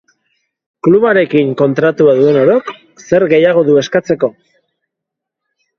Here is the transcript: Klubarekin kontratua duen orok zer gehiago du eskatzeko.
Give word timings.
Klubarekin 0.87 1.51
kontratua 1.59 2.15
duen 2.23 2.41
orok 2.45 2.73
zer 3.05 3.29
gehiago 3.35 3.67
du 3.69 3.81
eskatzeko. 3.85 4.33